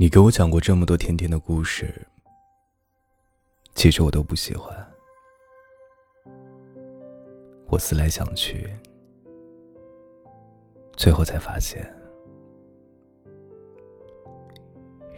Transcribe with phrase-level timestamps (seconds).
[0.00, 1.94] 你给我讲过这么多甜甜的故事，
[3.74, 4.74] 其实我都不喜欢。
[7.66, 8.74] 我思来想去，
[10.96, 11.86] 最后才发现，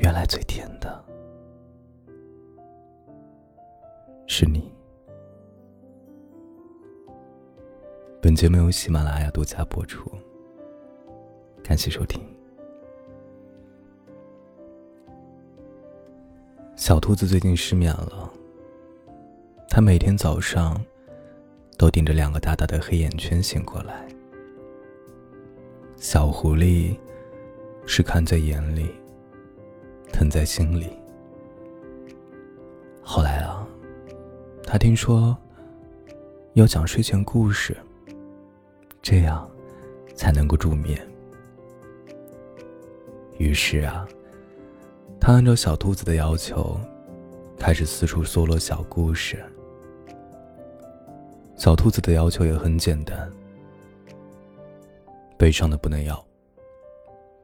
[0.00, 1.04] 原来最甜的
[4.26, 4.74] 是你。
[8.20, 10.10] 本节目由喜马拉雅独家播出，
[11.62, 12.20] 感谢收听。
[16.82, 18.29] 小兔子最近失眠了，
[19.68, 20.85] 它每天早上
[21.79, 24.05] 都盯着两个大大的黑眼圈醒过来。
[25.96, 26.99] 小狐狸
[27.86, 28.91] 是看在眼里，
[30.13, 30.89] 疼在心里。
[33.00, 33.64] 后来啊，
[34.64, 35.39] 他听说
[36.55, 37.77] 要讲睡前故事，
[39.00, 39.48] 这样
[40.17, 41.00] 才能够助眠。
[43.39, 44.05] 于是啊。
[45.25, 46.77] 他按照小兔子的要求，
[47.56, 49.41] 开始四处搜罗小故事。
[51.55, 53.33] 小兔子的要求也很简单：
[55.38, 56.20] 悲伤的不能要，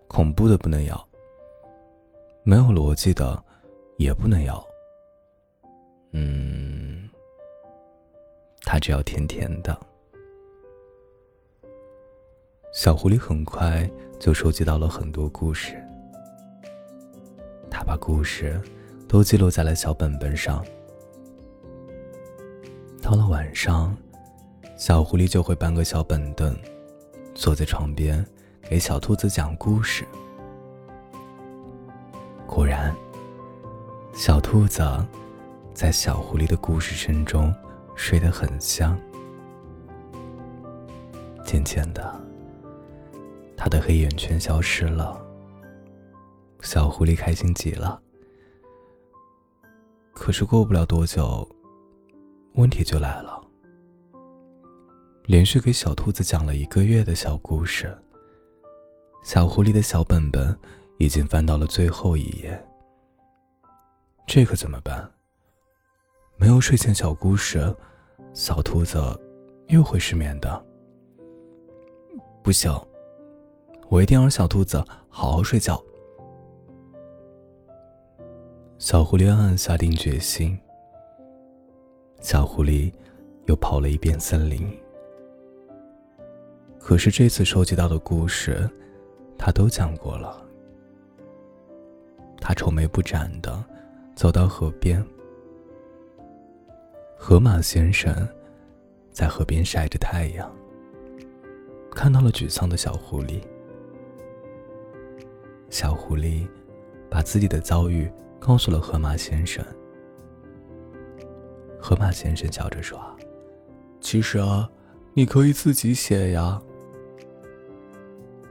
[0.09, 1.09] 恐怖的不能要，
[2.43, 3.41] 没有逻辑的
[3.97, 4.61] 也不能要。
[6.11, 7.09] 嗯，
[8.63, 9.79] 他只要甜甜的。
[12.73, 15.81] 小狐狸很快就收集到了很多故事。
[17.89, 18.61] 把故事
[19.09, 20.63] 都记录在了小本本上。
[23.01, 23.97] 到了晚上，
[24.77, 26.55] 小狐狸就会搬个小板凳，
[27.35, 28.23] 坐在床边
[28.69, 30.07] 给小兔子讲故事。
[32.47, 32.95] 果然，
[34.13, 34.83] 小兔子
[35.73, 37.55] 在小狐狸的故事声中
[37.97, 38.99] 睡得很香。
[41.43, 42.21] 渐渐的，
[43.57, 45.25] 他的黑眼圈消失了。
[46.69, 47.99] 小狐狸开心极了，
[50.13, 51.49] 可是过不了多久，
[52.57, 53.43] 问题就来了。
[55.25, 57.97] 连续给小兔子讲了一个月的小故事，
[59.25, 60.55] 小狐狸的小本本
[60.99, 62.63] 已经翻到了最后一页。
[64.27, 65.11] 这可怎么办？
[66.37, 67.75] 没有睡前小故事，
[68.35, 68.99] 小兔子
[69.69, 70.63] 又会失眠的。
[72.45, 72.71] 不行，
[73.89, 75.83] 我一定要让小兔子好好睡觉。
[78.79, 80.57] 小狐狸暗暗下定决心。
[82.21, 82.93] 小狐狸
[83.47, 84.71] 又跑了一遍森林，
[86.79, 88.71] 可是这次收集到的故事，
[89.37, 90.41] 他都讲过了。
[92.41, 93.65] 他愁眉不展的
[94.15, 95.05] 走到河边，
[97.17, 98.15] 河马先生
[99.11, 100.49] 在河边晒着太阳，
[101.91, 103.41] 看到了沮丧的小狐狸。
[105.69, 106.47] 小狐狸
[107.11, 108.09] 把自己的遭遇。
[108.39, 109.65] 告诉了河马先生。
[111.81, 113.01] 河马先生笑着说
[114.01, 114.69] ：“其实啊，
[115.15, 116.61] 你可以自己写呀。”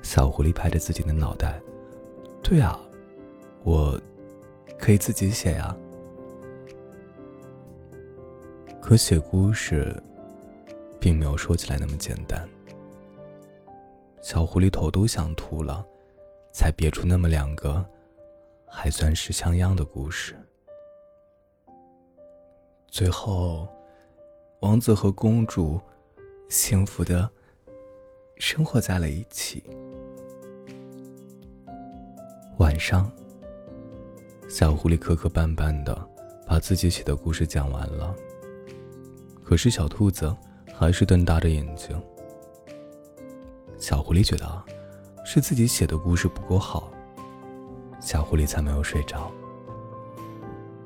[0.02, 1.62] 小狐狸拍着自己的脑袋
[2.42, 2.80] ：“对啊，
[3.64, 4.00] 我
[4.80, 5.76] 可以自己写呀。”
[8.80, 9.94] 可写故事，
[11.00, 12.48] 并没有说起来那么简单。
[14.22, 15.86] 小狐狸头都想秃了，
[16.54, 17.86] 才憋出那么两个。
[18.68, 20.36] 还算是像样的故事。
[22.88, 23.68] 最后，
[24.62, 25.80] 王子和公主
[26.50, 27.30] 幸福的
[28.38, 29.64] 生活在了一起。
[32.60, 33.12] 晚上，
[34.50, 36.10] 小狐狸磕磕绊绊的
[36.48, 38.16] 把自己写的故事讲完了，
[39.44, 40.36] 可是小兔子
[40.74, 42.02] 还是瞪大着眼睛。
[43.78, 44.64] 小狐狸觉得
[45.24, 46.92] 是自己写的故事不够好。
[48.08, 49.30] 小狐狸才没有睡着。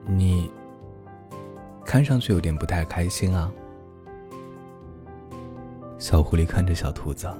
[0.07, 0.51] 你
[1.85, 3.53] 看上去有点不太开心啊。
[5.99, 7.31] 小狐狸看着小兔子。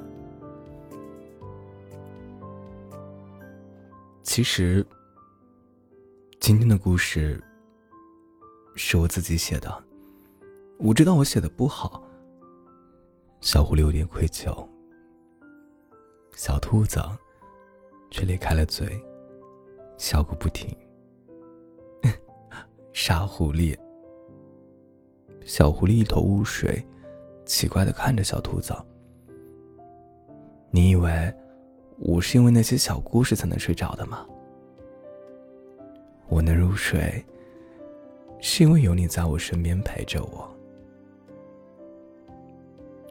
[4.22, 4.86] 其实，
[6.40, 7.44] 今天的故事
[8.76, 9.84] 是我自己写的。
[10.78, 12.04] 我知道我写的不好。
[13.40, 14.64] 小狐狸有点愧疚。
[16.36, 17.02] 小兔子
[18.12, 19.04] 却咧开了嘴。
[20.02, 20.76] 笑个不停，
[22.92, 23.78] 傻狐狸。
[25.46, 26.84] 小狐狸一头雾水，
[27.46, 28.74] 奇怪的看着小兔子。
[30.72, 31.32] 你以为
[32.00, 34.26] 我是因为那些小故事才能睡着的吗？
[36.30, 37.24] 我能入睡，
[38.40, 40.50] 是因为有你在我身边陪着我。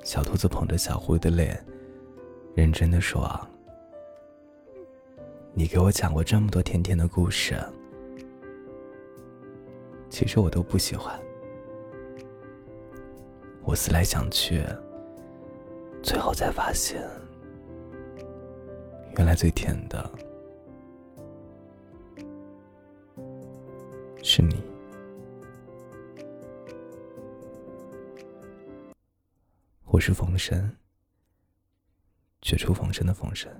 [0.02, 1.64] 小兔子捧着小狐狸的脸，
[2.56, 3.48] 认真的说：“啊，
[5.52, 7.54] 你给我讲过这么多甜甜的故事，
[10.08, 11.20] 其实我都不喜欢。
[13.62, 14.64] 我思来想去，
[16.02, 17.02] 最后才发现，
[19.16, 20.10] 原来最甜的
[24.22, 24.62] 是你。
[29.84, 30.74] 我是冯生，
[32.40, 33.52] 绝处逢生的冯生。